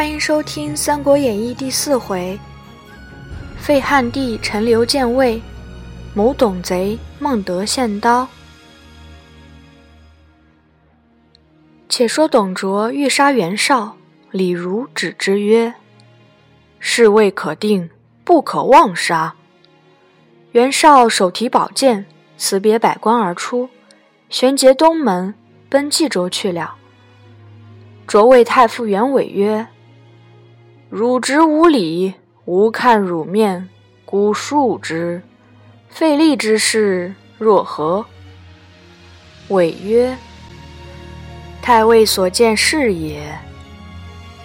[0.00, 2.40] 欢迎收听《三国演义》第四回：
[3.58, 5.42] 废汉帝陈留建魏，
[6.14, 8.26] 谋董贼孟德献刀。
[11.90, 13.94] 且说董卓欲杀袁绍，
[14.30, 15.74] 李儒止之曰
[16.80, 17.90] ：“事未可定，
[18.24, 19.34] 不可妄杀。”
[20.52, 22.06] 袁绍手提宝剑，
[22.38, 23.68] 辞别百官而出，
[24.30, 25.34] 旋结东门，
[25.68, 26.76] 奔冀州去了。
[28.06, 29.68] 卓谓太傅袁伟曰
[30.90, 32.14] ：“汝直无礼，
[32.46, 33.68] 吾看汝面，
[34.04, 35.22] 孤恕之。
[35.88, 38.04] 费力之事，若何？”
[39.50, 40.18] 伟曰：
[41.62, 43.32] 太尉所见是也。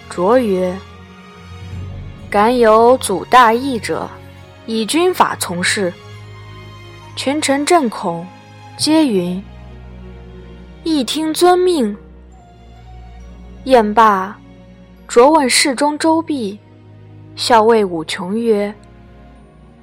[0.08, 0.72] 卓曰
[2.30, 4.08] ：“敢有祖大义者，
[4.66, 5.92] 以军法从事。”
[7.16, 8.24] 群臣震恐，
[8.76, 9.42] 皆云
[10.84, 11.96] ：“一听遵命。”
[13.64, 14.38] 宴罢，
[15.08, 16.58] 卓问侍中周弼，
[17.36, 18.74] 校尉武琼曰：“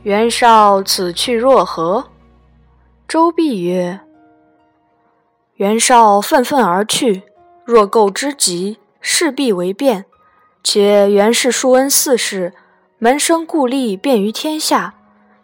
[0.03, 2.09] 袁绍此去若何？”
[3.07, 4.01] 周弼曰：
[5.55, 7.23] 袁绍愤愤而去，
[7.63, 10.05] 若构之急，势必为变。
[10.61, 12.53] 且袁氏庶恩四世，
[12.99, 14.95] 门生故吏遍于天下。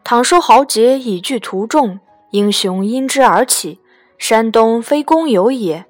[0.04, 2.00] 倘收豪杰以聚图众，
[2.32, 3.80] 英雄因之而起。
[4.18, 5.86] 山东非公有也，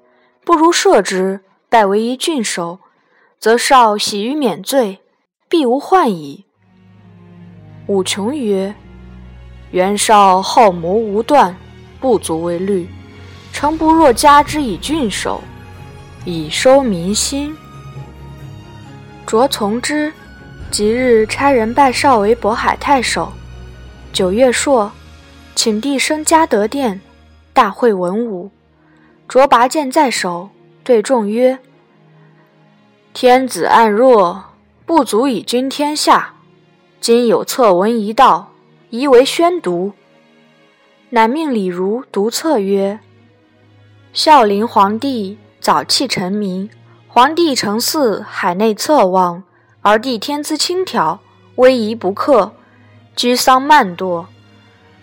[0.45, 2.79] 不如赦之，拜为一郡守，
[3.39, 4.99] 则绍喜于免罪，
[5.47, 6.43] 必无患矣。
[7.87, 8.75] 武琼曰
[9.71, 11.55] ：“袁绍好谋无断，
[12.01, 12.89] 不足为虑。”
[13.53, 15.41] 诚不若加之以郡守，
[16.23, 17.55] 以收民心。
[19.25, 20.13] 卓从之，
[20.69, 23.31] 即日差人拜绍为渤海太守。
[24.13, 24.91] 九月朔，
[25.55, 27.01] 请帝升嘉德殿，
[27.53, 28.51] 大会文武。
[29.27, 30.49] 卓拔剑在手，
[30.83, 31.57] 对众曰
[33.12, 34.44] ：“天子暗弱，
[34.86, 36.36] 不足以君天下。
[37.02, 38.52] 今有策文一道，
[38.92, 39.94] 宜为宣读。”
[41.09, 43.00] 乃命李儒读策曰。
[44.14, 46.70] 孝陵皇帝早弃臣民，
[47.08, 49.44] 皇帝承嗣，海内侧望，
[49.81, 51.20] 而帝天资轻佻，
[51.56, 52.52] 威仪不克，
[53.16, 54.26] 居丧慢惰，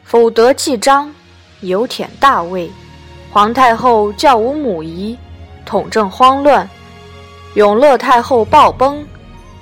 [0.04, 1.12] 否得继章，
[1.60, 2.70] 有忝大位。
[3.32, 5.18] 皇太后教无母仪，
[5.66, 6.70] 统政慌乱。
[7.56, 9.02] 永乐太后暴崩，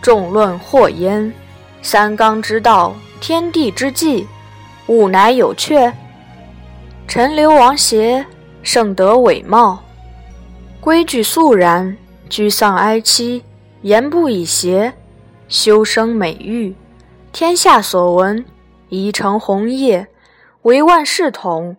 [0.03, 1.33] 众论祸焉。
[1.81, 4.27] 三纲之道，天地之纪，
[4.89, 5.93] 吾乃有阙。
[7.07, 8.27] 陈留王协。
[8.65, 9.79] 圣德伟貌，
[10.81, 11.97] 规矩肃然，
[12.29, 13.45] 居丧哀戚，
[13.83, 14.93] 言不以邪，
[15.47, 16.75] 修生美玉，
[17.31, 18.45] 天下所闻，
[18.89, 20.09] 宜承红业，
[20.63, 21.77] 为万世统。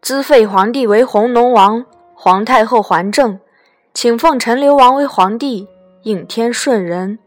[0.00, 1.84] 兹废皇帝为弘农王，
[2.14, 3.40] 皇太后还政，
[3.94, 5.68] 请奉陈留王为皇帝，
[6.02, 7.18] 应天顺人，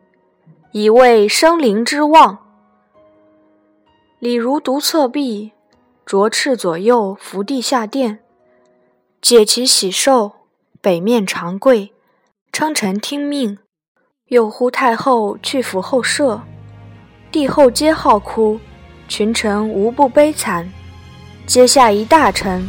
[0.72, 2.40] 以为生灵之望。
[4.20, 5.52] 李儒读册毕，
[6.06, 8.20] 着赤左右伏地下殿。
[9.22, 10.32] 解其喜寿，
[10.82, 11.94] 北面长跪，
[12.52, 13.60] 称臣听命。
[14.30, 16.42] 又呼太后去府后舍，
[17.32, 18.60] 帝后皆号哭，
[19.08, 20.68] 群臣无不悲惨。
[21.46, 22.68] 阶下一大臣，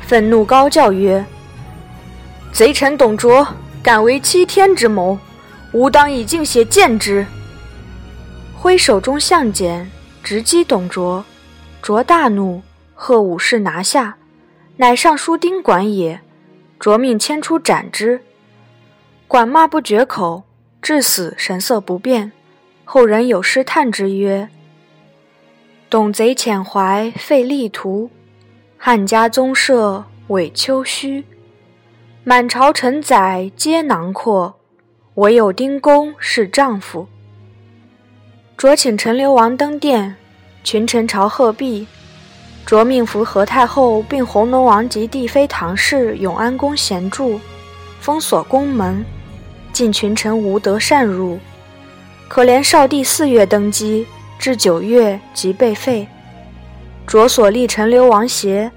[0.00, 1.24] 愤怒高叫曰
[2.52, 3.46] ：“贼臣董卓
[3.82, 5.18] 敢为欺天之谋，
[5.72, 7.24] 吾当以镜血见之！”
[8.56, 9.88] 挥手中相剪，
[10.22, 11.24] 直击董卓。
[11.80, 12.60] 卓大怒，
[12.94, 14.16] 贺武士拿下。
[14.78, 16.20] 乃尚书丁管也，
[16.78, 18.20] 卓命牵出斩之。
[19.28, 20.42] 管骂不绝口，
[20.82, 22.32] 至死神色不变。
[22.84, 24.48] 后人有诗叹之曰
[25.88, 28.10] ：“董贼遣怀废力图，
[28.76, 31.24] 汉家宗社委丘墟。
[32.28, 34.54] 满朝臣宰皆囊括，
[35.14, 37.06] 唯有丁公是丈夫。”
[38.54, 40.14] 着请陈留王登殿，
[40.62, 41.86] 群臣朝贺毕。
[42.66, 47.40] 着命扶何太后并弘农王及帝妃唐氏永安宫闲住，
[47.98, 49.02] 封锁宫门，
[49.72, 51.38] 禁群臣无得擅入。
[52.28, 54.06] 可怜少帝四月登基，
[54.38, 56.06] 至九月即被废。
[57.06, 58.70] 着所立陈留王协，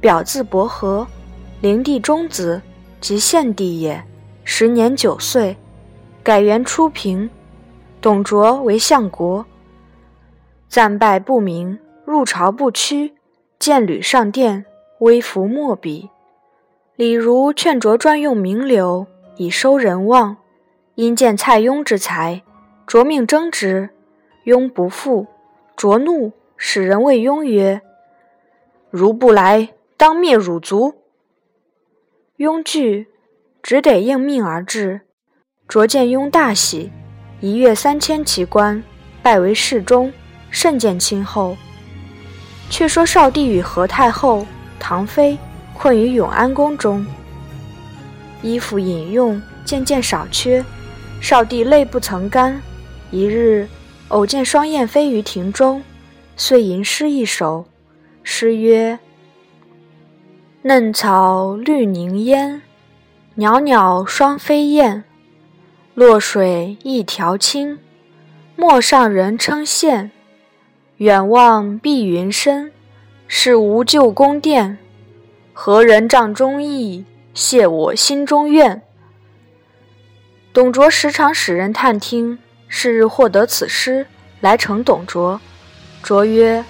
[0.00, 1.06] 表字伯和，
[1.60, 2.60] 灵帝中子，
[3.06, 4.04] 即献帝也，
[4.42, 5.56] 时年九岁，
[6.24, 7.30] 改元初平。
[8.00, 9.46] 董卓为相国，
[10.68, 13.14] 战败不明，入朝不趋。
[13.60, 14.66] 见吕上殿，
[14.98, 16.10] 微服莫比。
[16.96, 19.06] 李儒劝卓专用名流，
[19.36, 20.38] 以收人望。
[20.96, 22.42] 因见蔡邕之才，
[22.88, 23.90] 卓命征之。
[24.44, 25.28] 邕不赴，
[25.76, 27.80] 卓怒，使人谓邕曰
[28.90, 30.94] ：“如不来，当灭汝族。”
[32.38, 33.06] 邕惧，
[33.62, 35.00] 只得应命而至。
[35.66, 36.92] 卓见雍大喜，
[37.40, 38.82] 一月三千奇官，
[39.22, 40.12] 拜为侍中，
[40.50, 41.56] 甚见亲厚。
[42.68, 44.46] 却说少帝与何太后、
[44.78, 45.38] 唐妃
[45.72, 47.06] 困于永安宫中，
[48.42, 50.62] 衣服饮用渐渐少缺，
[51.22, 52.60] 少帝泪不曾干。
[53.10, 53.66] 一日，
[54.08, 55.82] 偶见双燕飞于庭中，
[56.36, 57.64] 遂吟诗一首。
[58.22, 58.98] 诗曰
[60.68, 62.60] ：“嫩草绿凝烟，
[63.36, 65.04] 袅袅双飞燕。
[65.94, 67.78] 落水一条清，
[68.56, 70.10] 陌上人称羡。
[70.96, 72.72] 远望碧云深，
[73.28, 74.76] 是无旧宫殿。
[75.52, 78.82] 何人帐中意，谢我心中怨？”
[80.52, 84.04] 董卓时常使人探听，是日获得此诗，
[84.40, 85.40] 来呈董卓。
[86.02, 86.64] 卓曰。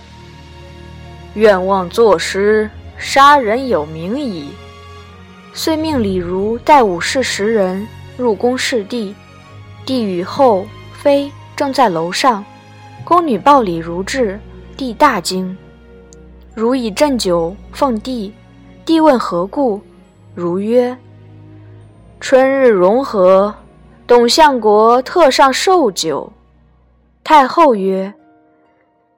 [1.32, 4.48] 愿望作诗，杀人有名矣。
[5.52, 9.14] 遂命李儒带武士十人入宫侍帝。
[9.84, 12.44] 帝与后妃正在楼上，
[13.04, 14.40] 宫女报李儒至，
[14.76, 15.56] 帝大惊。
[16.54, 18.34] 儒以鸩酒奉帝，
[18.84, 19.81] 帝问何故，
[20.34, 20.96] 儒曰
[22.19, 23.54] ：“春日融合，
[24.06, 26.32] 董相国特上寿酒。”
[27.22, 28.12] 太后曰：“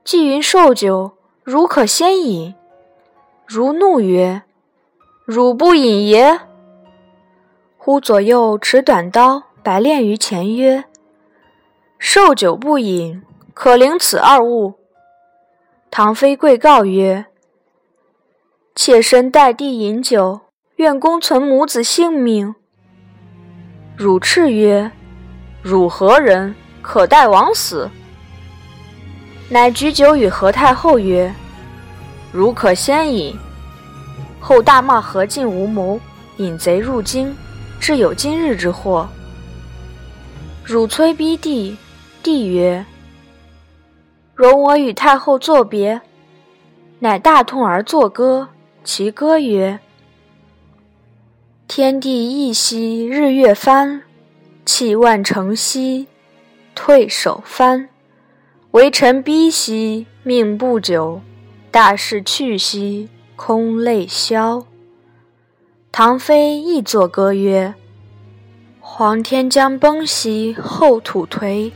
[0.04, 1.12] 既云寿酒。”
[1.44, 2.54] 汝可先饮。
[3.48, 4.42] 如怒曰
[5.24, 6.38] ：“汝不饮也！”
[7.78, 10.84] 忽左右持短刀，白练于前曰
[11.98, 13.22] ：“受酒不饮，
[13.54, 14.74] 可领此二物。”
[15.90, 17.24] 唐妃跪告曰
[18.76, 20.40] ：“妾身代帝饮酒，
[20.76, 22.54] 愿公存母子性命。”
[23.96, 24.92] 汝叱曰
[25.64, 26.54] ：“汝何人？
[26.82, 27.88] 可待王死？”
[29.48, 31.34] 乃举酒与何太后曰
[32.32, 33.36] ：“汝可先饮。”
[34.40, 36.00] 后大骂何进无谋，
[36.36, 37.34] 引贼入京，
[37.80, 39.08] 致有今日之祸。
[40.64, 41.76] 汝催逼帝，
[42.22, 42.84] 帝曰
[44.34, 46.00] ：“容我与太后作别。”
[47.00, 48.48] 乃大痛而作歌，
[48.84, 49.78] 其歌曰
[51.68, 54.02] ：“天地一息日月翻，
[54.64, 56.08] 气万乘兮
[56.74, 57.88] 退守藩。”
[58.72, 61.20] 微臣逼兮命不久，
[61.70, 64.64] 大事去兮空泪消。
[65.92, 67.74] 唐妃亦作歌曰
[68.80, 71.70] ：“黄天将崩兮后土颓，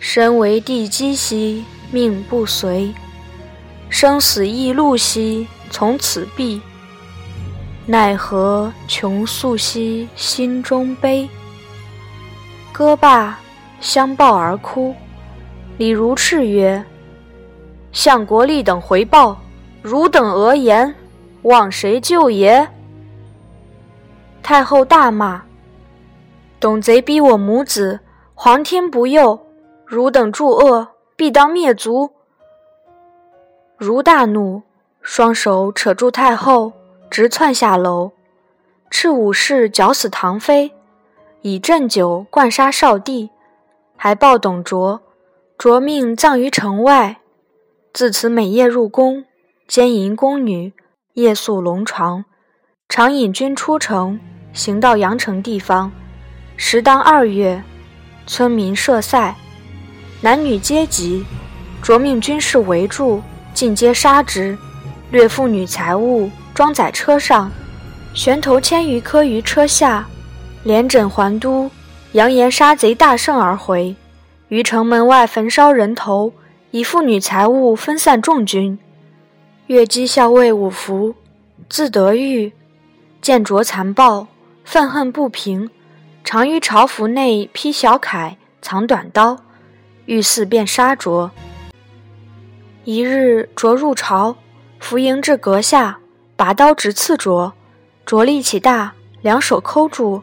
[0.00, 2.92] 身为地基兮命不随。
[3.88, 6.60] 生死易路兮从此毕，
[7.86, 11.28] 奈何穷诉兮心中悲。”
[12.72, 13.38] 歌罢，
[13.80, 14.94] 相抱而哭。
[15.78, 16.84] 李如赤曰
[17.92, 19.36] ：“相国立等回报，
[19.82, 20.94] 汝等讹言，
[21.42, 22.68] 望谁救也？”
[24.42, 25.42] 太后大骂
[26.60, 28.00] ：“董贼逼我母子，
[28.34, 29.38] 皇天不佑，
[29.84, 32.10] 汝等助恶，必当灭族。”
[33.76, 34.62] 如大怒，
[35.02, 36.72] 双手扯住太后，
[37.10, 38.12] 直窜下楼，
[38.90, 40.72] 斥武士绞死唐妃，
[41.42, 43.30] 以鸩酒灌杀少帝，
[43.96, 45.00] 还报董卓。
[45.56, 47.18] 卓命葬于城外，
[47.92, 49.24] 自此每夜入宫，
[49.66, 50.72] 奸淫宫女，
[51.14, 52.24] 夜宿龙床，
[52.88, 54.20] 常引军出城，
[54.52, 55.90] 行到阳城地方。
[56.56, 57.62] 时当二月，
[58.26, 59.34] 村民设赛，
[60.20, 61.24] 男女皆集，
[61.82, 63.22] 着命军士围住，
[63.54, 64.56] 尽皆杀之，
[65.10, 67.50] 掠妇女财物，装载车上，
[68.14, 70.06] 悬头千余颗于车下，
[70.62, 71.70] 连枕还都，
[72.12, 73.96] 扬言杀贼大胜而回。
[74.48, 76.32] 于城门外焚烧人头，
[76.70, 78.78] 以妇女财物分散众军。
[79.68, 81.14] 越击校尉五福，
[81.68, 82.52] 字德裕，
[83.22, 84.26] 见卓残暴，
[84.64, 85.70] 愤恨不平，
[86.22, 89.38] 常于朝服内披小铠，藏短刀，
[90.04, 91.30] 遇事便杀卓。
[92.84, 94.36] 一日，卓入朝，
[94.78, 95.98] 伏迎至阁下，
[96.36, 97.54] 拔刀直刺卓。
[98.04, 100.22] 卓力气大，两手扣住，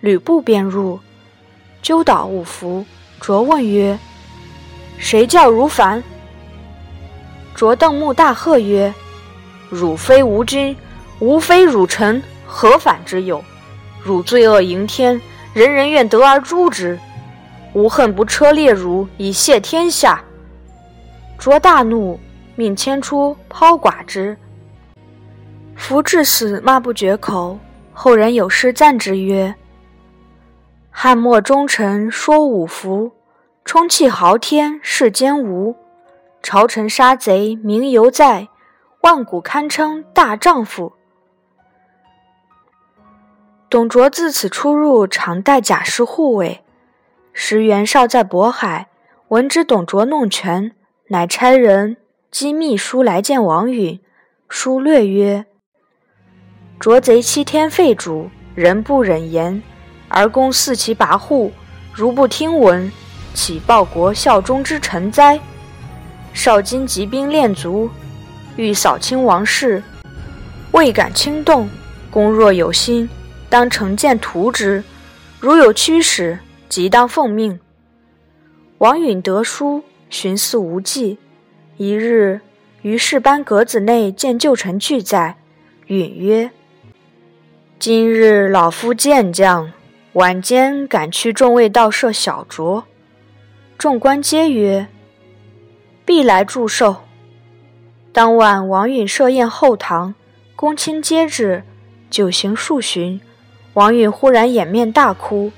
[0.00, 1.00] 吕布便入，
[1.82, 2.84] 揪倒五福。
[3.20, 3.98] 卓问曰
[4.98, 6.02] ：“谁教汝凡？”
[7.54, 8.92] 卓瞪目大喝曰
[9.70, 10.76] ：“汝非吾君，
[11.20, 13.42] 吾非汝臣，何反之有？
[14.02, 15.20] 汝罪恶盈天，
[15.52, 16.98] 人人愿得而诛之。
[17.74, 20.22] 吾恨不车裂汝，以谢天下。”
[21.38, 22.18] 卓大怒，
[22.56, 24.36] 命牵出抛剐之。
[25.76, 27.58] 夫至死骂不绝口。
[27.92, 29.52] 后人有诗赞之曰：
[30.90, 33.10] 汉末忠臣说五福，
[33.68, 35.76] 充气豪天世间无。
[36.42, 38.48] 朝臣杀贼名犹在，
[39.02, 40.94] 万古堪称大丈夫。
[43.68, 46.64] 董卓自此出入常带甲士护卫，
[47.34, 48.88] 时袁绍在渤海，
[49.28, 50.72] 闻知董卓弄权，
[51.08, 51.98] 乃差人
[52.32, 54.00] 赍密书来见王允。
[54.48, 55.44] 书略曰
[56.80, 59.62] ：“卓贼欺天废主，人不忍言，
[60.08, 61.50] 而公肆其跋扈，
[61.92, 62.90] 如不听闻，
[63.38, 65.38] 岂报国效忠之臣哉？
[66.32, 67.88] 少今集兵练卒，
[68.56, 69.80] 欲扫清王室，
[70.72, 71.70] 未敢轻动。
[72.10, 73.08] 公若有心，
[73.48, 74.82] 当乘剑屠之；
[75.38, 76.36] 如有驱使，”
[76.68, 77.60] 即当奉命。
[78.78, 81.18] 王允得书，寻思无计。
[81.76, 82.40] 一日，
[82.82, 85.36] 于氏班阁子内见旧臣俱在，
[85.86, 86.50] 允曰
[87.78, 89.72] ：“今日老夫见将，
[90.14, 92.82] 晚间赶去众位道设小酌。”
[93.78, 94.88] 众官皆曰
[96.04, 96.96] ：“必来祝寿。”
[98.12, 100.16] 当晚，王允设宴后堂，
[100.56, 101.62] 公卿皆至，
[102.10, 103.20] 酒行数巡。
[103.74, 105.52] 王允忽然掩面大哭。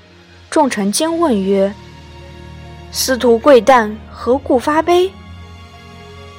[0.51, 1.73] 众臣惊问曰
[2.91, 5.11] ：“司徒贵诞何故发悲？”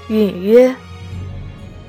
[0.06, 0.72] 允曰：“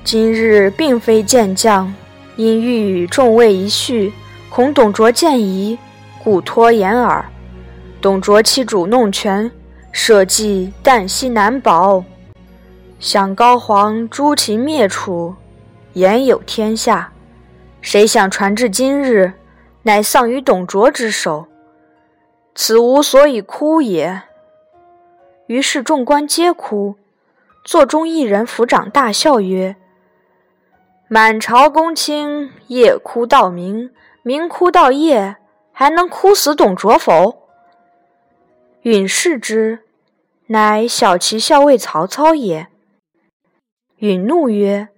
[0.04, 1.94] 今日并非见将，
[2.36, 4.12] 因欲与众位一叙，
[4.50, 5.78] 恐董卓见疑，
[6.24, 7.24] 故拖延耳。
[8.02, 9.52] 董卓欺主弄权，
[9.94, 12.04] 社稷旦夕难保。
[13.00, 15.36] 想高皇诛秦灭楚，
[15.94, 17.14] 言有天下。
[17.80, 19.34] 谁想传至今日，
[19.84, 21.46] 乃丧于董卓之手。”
[22.56, 24.24] 此无所以哭也。
[25.48, 26.96] 于是众官皆哭，
[27.64, 29.76] 座中一人抚掌大笑曰
[31.08, 33.92] ：“满朝公卿夜哭到明，
[34.24, 35.36] 明哭到夜，
[35.72, 37.44] 还能哭死董卓否？”
[38.84, 39.80] 允视之，
[40.48, 42.68] 乃小骑校尉曹操也。
[44.00, 44.90] 允怒曰：“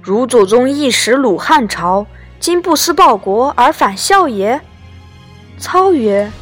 [0.00, 2.06] 汝祖宗一时鲁汉朝，
[2.38, 4.58] 今不思报国而反笑也？”
[5.60, 6.32] 操曰：“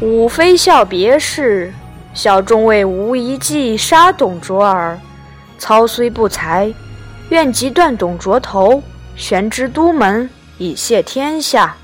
[0.00, 1.74] 吾非笑别事，
[2.14, 4.98] 笑中尉无一计杀董卓耳。
[5.58, 6.72] 操虽不才，
[7.28, 8.82] 愿即断董卓头，
[9.14, 11.76] 悬之都门，以谢天下。”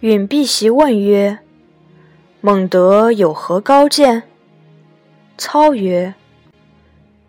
[0.00, 1.38] 允必席问曰
[2.46, 4.24] ：“孟德有何高见？”
[5.38, 6.12] 操曰：“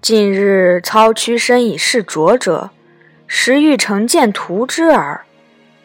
[0.04, 2.72] 近日操屈身以示卓者，
[3.26, 5.22] 实欲成见图之耳。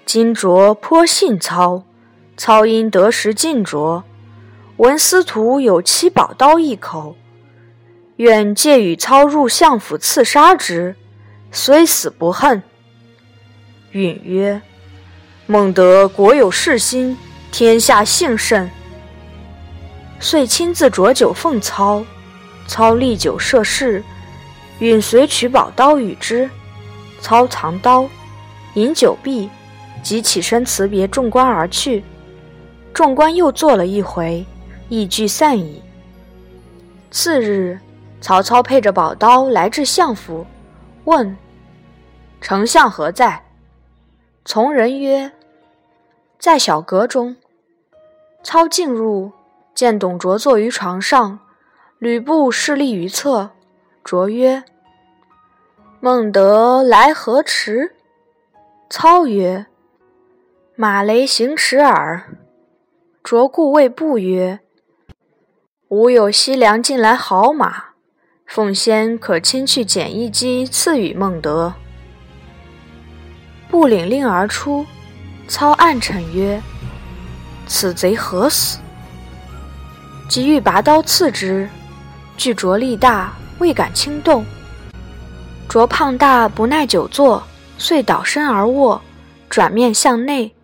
[0.04, 1.84] 今卓颇信操。”
[2.36, 4.02] 操因得时进卓，
[4.78, 7.14] 闻司徒有七宝刀一口，
[8.16, 10.96] 愿借与操入相府刺杀之，
[11.52, 12.64] 虽死不恨。
[13.92, 14.60] 允曰
[15.46, 17.16] ：“孟德国有事心，
[17.52, 18.68] 天下幸甚。”
[20.20, 22.04] 遂亲自酌酒奉操，
[22.66, 24.04] 操立酒设事，
[24.78, 26.48] 允随取宝刀与之，
[27.20, 28.06] 操藏刀，
[28.74, 29.48] 饮酒毕，
[30.02, 32.04] 即起身辞别众官而去。
[32.92, 34.44] 众官又坐了一回，
[34.90, 35.82] 亦聚散矣。
[37.10, 37.78] 次日，
[38.20, 40.46] 曹操配着宝刀来至相府，
[41.04, 41.34] 问
[42.42, 43.42] ：“丞相何在？”
[44.44, 45.32] 从人曰
[46.38, 47.36] ：“在小阁中。”
[48.42, 49.30] 操进入，
[49.80, 51.38] 见董卓坐于床上，
[51.98, 53.52] 吕布侍立于侧。
[54.04, 54.62] 卓曰
[56.00, 57.96] ：“孟德来何迟？”
[58.90, 59.64] 操曰
[60.76, 62.36] ：“马雷行驰耳。”
[63.24, 64.60] 卓故谓布曰
[65.88, 67.84] ：“吾有西凉进来好马，
[68.44, 71.72] 奉先可亲去捡一骑赐与孟德。”
[73.70, 74.84] 布领令而出，
[75.48, 76.60] 操暗忖曰
[77.66, 78.78] ：“此贼何死？”
[80.30, 81.68] 即欲拔刀刺之，
[82.36, 84.46] 惧卓力大，未敢轻动。
[85.68, 87.42] 卓胖大不耐久坐，
[87.76, 89.02] 遂倒身而卧，
[89.48, 90.54] 转面向内。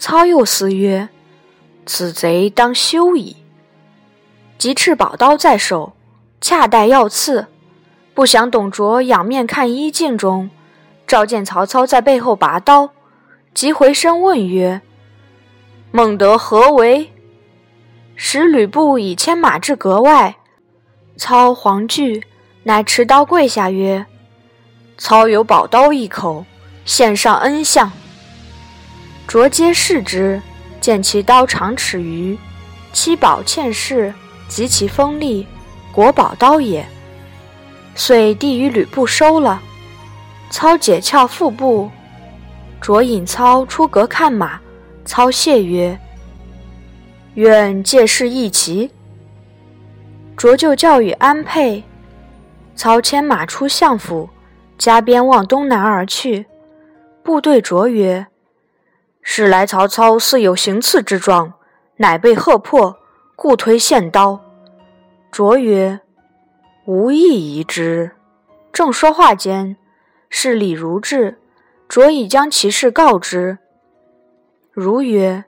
[0.00, 1.08] 操又思曰：
[1.86, 3.36] 此贼当休矣。
[4.58, 5.92] 即持宝刀在手，
[6.40, 7.46] 恰待要刺，
[8.14, 10.50] 不想董卓仰面看衣镜中，
[11.06, 12.90] 照见曹操在背后拔刀，
[13.54, 14.82] 即回身问曰
[15.92, 17.12] ：“孟德何为？”
[18.16, 20.36] 使吕布以牵马至阁外，
[21.16, 22.24] 操惶惧，
[22.62, 24.06] 乃持刀跪下曰
[24.98, 26.44] ：“操有宝刀一口，
[26.84, 27.90] 献上恩相。”
[29.26, 30.40] 卓皆视之。
[30.80, 32.36] 见其刀长尺余，
[32.92, 34.12] 七宝嵌饰，
[34.48, 35.46] 极其锋利，
[35.90, 36.86] 国宝刀也。
[37.94, 39.62] 遂递与吕布收了。
[40.50, 41.90] 操解鞘腹部，
[42.82, 44.60] 卓引操出阁看马。
[45.06, 45.98] 操谢曰
[47.34, 48.90] ：“愿借势一骑。”
[50.36, 51.84] 卓就教与安配。
[52.74, 54.28] 操牵马出相府，
[54.76, 56.46] 加鞭往东南而去。
[57.22, 58.26] 部队卓曰。
[59.26, 61.54] 使来曹操似有行刺之状，
[61.96, 62.98] 乃被喝破，
[63.34, 64.38] 故推献刀。
[65.30, 66.00] 卓曰
[66.84, 68.10] ：“无意疑之。”
[68.70, 69.76] 正说话间，
[70.28, 71.38] 是李儒至，
[71.88, 73.56] 卓已将其事告之。
[74.72, 75.44] 如曰：“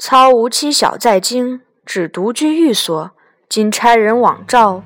[0.00, 3.10] 操无妻小在京，只独居寓所。
[3.48, 4.80] 今差人往召，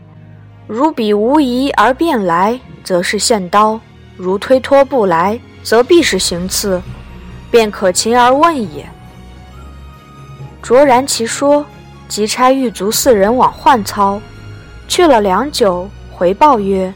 [0.67, 3.79] 如彼无疑而便来，则是献刀；
[4.17, 6.81] 如推脱不来，则必是行刺，
[7.51, 8.89] 便可擒而问也。”
[10.63, 11.67] 卓然其说，
[12.09, 14.19] 即差狱卒四人往唤操，
[14.89, 16.95] 去了良久，回报曰：“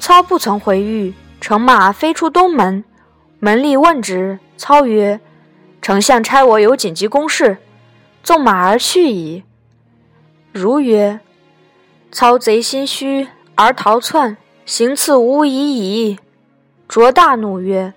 [0.00, 2.82] 操不曾回狱，乘马飞出东门，
[3.38, 5.20] 门吏问之，操曰。”
[5.84, 7.58] 丞相差我有紧急公事，
[8.22, 9.42] 纵马而去矣。
[10.50, 11.20] 如曰
[12.10, 16.18] ：“操贼心虚而逃窜，行刺无疑矣。”
[16.88, 17.92] 卓大怒曰：“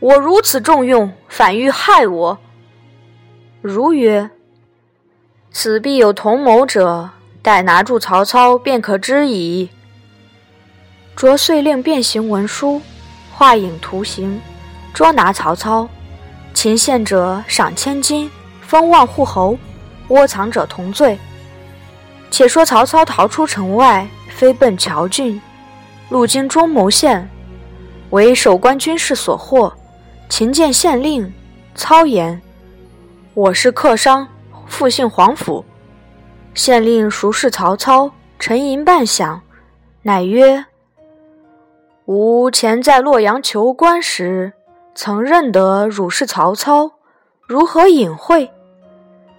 [0.00, 2.38] 我如此重用，反欲害我。”
[3.62, 4.28] 如曰
[5.52, 7.10] ：“此必有同谋者，
[7.40, 9.70] 待拿住曹操，便可知矣。”
[11.14, 12.82] 卓遂令变形文书，
[13.32, 14.40] 画影图形，
[14.92, 15.88] 捉拿曹操。
[16.56, 18.30] 擒献者赏千金，
[18.62, 19.58] 封万户侯；
[20.08, 21.18] 窝藏者同罪。
[22.30, 25.38] 且说曹操逃出城外，飞奔谯郡，
[26.08, 27.28] 路经中牟县，
[28.08, 29.70] 为守关军士所获。
[30.30, 31.30] 秦见县令，
[31.74, 32.40] 操言
[33.34, 34.26] ：“我是客商，
[34.66, 35.62] 复姓黄甫。”
[36.54, 39.40] 县令熟视曹操，沉吟半晌，
[40.00, 40.64] 乃曰
[42.06, 44.54] ：“吾前在洛阳求官时。”
[44.96, 46.92] 曾认得汝是曹操，
[47.46, 48.50] 如何隐晦？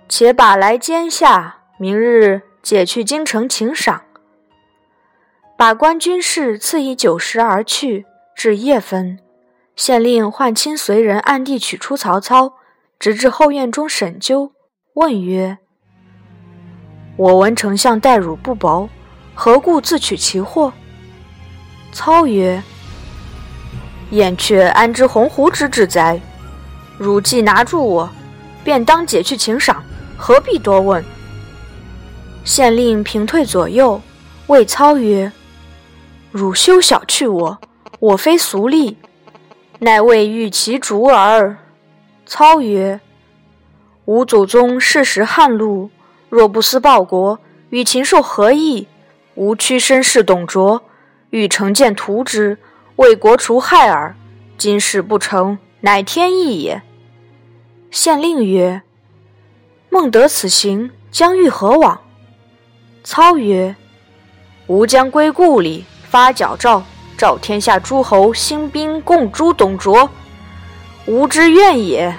[0.08, 4.04] 且把来监下，明日解去京城请赏。
[5.58, 8.06] 把官军士赐以酒食而去。
[8.36, 9.18] 至夜分，
[9.76, 12.54] 县令唤亲随人暗地取出曹操，
[13.00, 14.52] 直至后院中审究，
[14.94, 15.58] 问曰
[17.18, 18.88] ：“我闻丞相待汝不薄，
[19.34, 20.72] 何故自取其祸？”
[21.92, 22.62] 操曰：
[24.12, 26.22] 燕雀安知鸿鹄之志哉？
[26.98, 28.10] 汝既拿住我，
[28.64, 29.84] 便当解去请赏，
[30.18, 31.04] 何必多问？
[32.46, 34.02] 县令平退左右，
[34.48, 35.30] 谓操曰
[36.32, 37.58] ：“汝休小觑我，
[38.00, 38.96] 我非俗吏，
[39.80, 41.58] 乃为欲其逐耳。”
[42.26, 43.02] 操曰
[44.06, 45.90] ：“吾祖宗世时汉禄，
[46.30, 47.40] 若不思报国，
[47.72, 48.88] 与禽兽何异？
[49.36, 50.82] 吾屈身事董卓，
[51.32, 52.58] 欲乘剑屠之。”
[52.98, 54.16] 为国除害耳，
[54.58, 56.82] 今事不成，乃天意也。
[57.92, 58.82] 县令曰
[59.92, 62.02] ：“孟德此行，将欲何往？”
[63.06, 63.76] 操曰
[64.66, 66.84] ：“吾将归故里，发矫诏，
[67.16, 70.10] 召天下诸侯兴兵共诛董卓，
[71.06, 72.16] 吾之愿也。”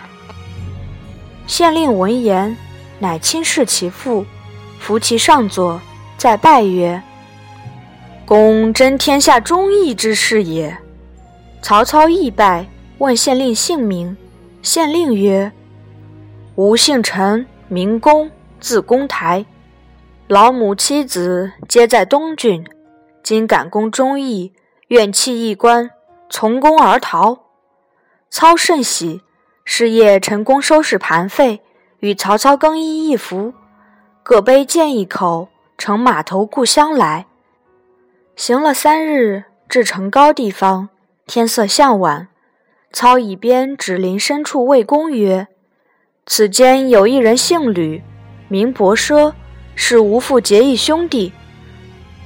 [1.49, 2.57] 县令闻言，
[3.01, 4.25] 乃亲视其父，
[4.79, 5.81] 扶其上座，
[6.17, 7.03] 再拜曰。
[8.29, 10.77] 公真天下忠义之士也。
[11.63, 12.67] 曹操亦拜，
[12.99, 14.15] 问县令姓名。
[14.61, 15.51] 县令曰
[16.57, 19.47] ：“吾姓陈，名公，字公台。
[20.27, 22.63] 老母妻子皆在东郡。
[23.23, 24.53] 今感公忠义，
[24.89, 25.91] 愿弃一官，
[26.29, 27.45] 从公而逃。”
[28.29, 29.23] 操甚喜。
[29.65, 31.63] 是夜，陈公收拾盘费，
[32.01, 33.55] 与曹操更衣一服，
[34.23, 37.25] 各杯见一口，乘马头故乡来。
[38.39, 40.91] 行了三日，至城高地方，
[41.27, 42.29] 天色向晚。
[42.93, 45.49] 操以鞭指林深处，谓公曰
[46.25, 48.01] ：“此间有一人姓吕，
[48.47, 49.33] 名伯奢，
[49.75, 51.33] 是吾父结义兄弟。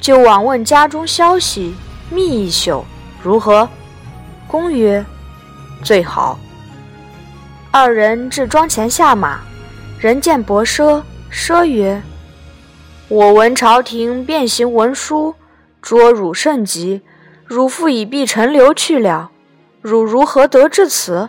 [0.02, 1.74] 就往问家中消息，
[2.10, 2.84] 密一宿，
[3.22, 3.66] 如何？”
[4.46, 5.02] 公曰
[5.82, 6.38] ：“最好。”
[7.72, 9.40] 二人至庄前下马，
[9.98, 12.02] 人见伯奢，奢曰
[13.08, 15.34] ：“我闻朝廷变行文书。”
[15.82, 17.02] 捉汝甚急，
[17.44, 19.32] 汝父已避陈留去了，
[19.82, 21.28] 汝如何得至此？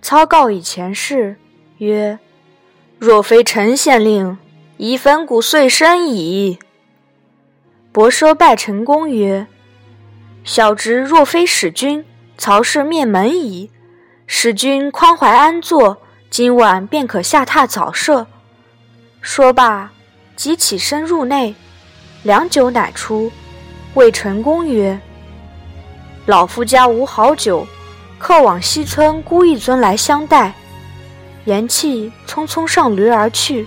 [0.00, 1.36] 操告以前事，
[1.78, 2.20] 曰：
[2.98, 4.38] 若非陈县令，
[4.76, 6.60] 已粉骨碎身矣。
[7.90, 9.48] 伯奢拜陈公曰：
[10.44, 12.04] 小侄若非使君，
[12.38, 13.70] 曹氏灭门矣。
[14.26, 15.98] 使君宽怀安坐，
[16.30, 18.26] 今晚便可下榻早设。
[19.20, 19.92] 说罢，
[20.36, 21.54] 即起身入内。
[22.24, 23.30] 良久，乃出，
[23.92, 24.98] 谓陈公曰
[26.24, 27.66] ：“老夫家无好酒，
[28.18, 30.54] 客往西村孤一尊来相待。”
[31.44, 33.66] 言讫，匆匆上驴而去。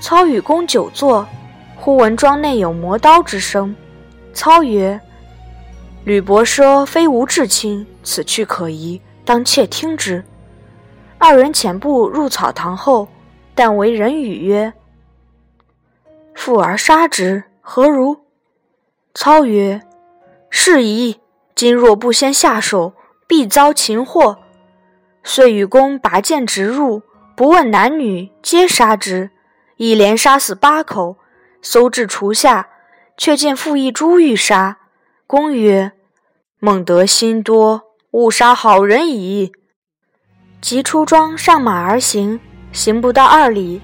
[0.00, 1.26] 操与公久坐，
[1.74, 3.74] 忽闻庄内有磨刀之声。
[4.32, 5.00] 操曰
[6.06, 10.24] ：“吕伯奢非吾至亲，此去可疑，当窃听之。”
[11.18, 13.08] 二人潜步入草堂后，
[13.56, 14.72] 但为人语曰
[16.32, 18.20] ：“父而杀之，何如？”
[19.12, 19.82] 操曰
[20.48, 21.20] ：“是宜。
[21.52, 22.94] 今若不先下手，
[23.26, 24.38] 必遭擒获。”
[25.24, 27.02] 遂与公拔剑直入，
[27.34, 29.30] 不问男女，皆杀之。
[29.78, 31.16] 一连杀死八口，
[31.60, 32.68] 搜至厨下，
[33.16, 34.78] 却见复一猪欲杀。
[35.26, 35.90] 公曰
[36.60, 39.50] ：“孟德心多，误杀好人矣。”
[40.62, 42.38] 即出庄上马而行，
[42.70, 43.82] 行不到二里，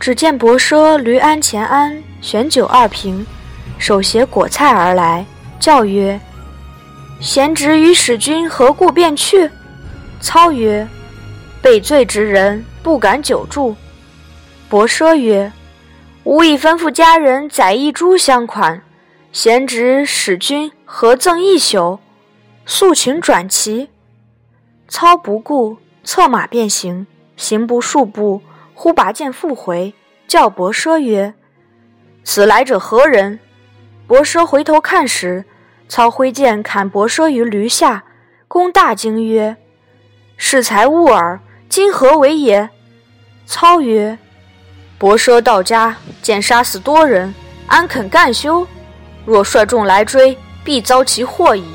[0.00, 3.26] 只见伯奢驴鞍前鞍，悬酒二瓶，
[3.78, 5.26] 手携果菜而来，
[5.58, 6.18] 叫曰
[7.20, 9.50] ：“贤侄与使君何故便去？”
[10.20, 10.86] 操曰
[11.60, 13.74] ：“被罪之人不敢久住。”
[14.68, 15.52] 伯奢曰
[16.24, 18.82] ：“吾已吩咐家人宰一猪相款，
[19.32, 21.98] 贤侄使君何赠一宿？
[22.64, 23.90] 速请转骑。”
[24.88, 27.06] 操不顾，策马便行。
[27.36, 28.42] 行不数步，
[28.80, 29.92] 忽拔剑复回，
[30.28, 31.34] 叫伯奢曰
[32.22, 33.40] ：“此来者何人？”
[34.06, 35.44] 伯奢回头看时，
[35.88, 38.04] 操挥剑砍伯奢于驴下。
[38.46, 39.56] 公大惊曰：
[40.38, 42.70] 恃才误耳，今何为也？
[43.46, 44.16] 操曰
[44.96, 47.34] ：“伯奢到家，见杀死多人，
[47.66, 48.64] 安肯干休？
[49.26, 51.66] 若率众来追，必遭其祸矣。”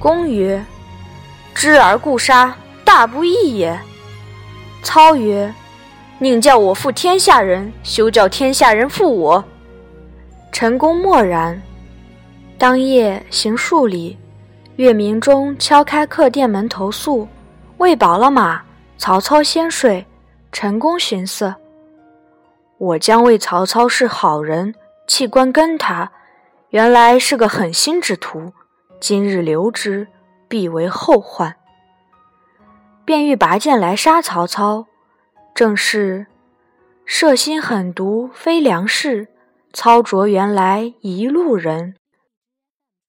[0.00, 0.64] 公曰
[1.54, 3.78] ：“知而故杀，大不义也。”
[4.82, 5.52] 操曰
[6.18, 9.44] ：“宁叫我负天下人，休叫天下人负我。”
[10.50, 11.60] 陈宫默然。
[12.58, 14.16] 当夜行数里。
[14.76, 17.26] 月明中，敲开客店门投宿，
[17.78, 18.62] 喂饱了马，
[18.98, 20.04] 曹操先睡。
[20.52, 21.54] 陈宫寻思：
[22.76, 24.74] 我将为曹操是好人，
[25.06, 26.12] 弃官跟他，
[26.70, 28.52] 原来是个狠心之徒。
[29.00, 30.08] 今日留之，
[30.46, 31.56] 必为后患。
[33.06, 34.86] 便欲拔剑来杀曹操。
[35.56, 36.26] 正是
[37.06, 39.28] 设心狠毒，非良士。
[39.72, 41.94] 操着原来一路人。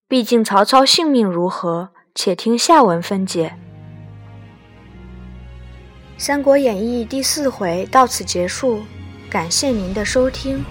[0.07, 1.89] 毕竟曹操性命如何？
[2.15, 3.57] 且听下文分解。
[6.21, 8.81] 《三国演义》第四回到此结束，
[9.29, 10.63] 感谢您的收听。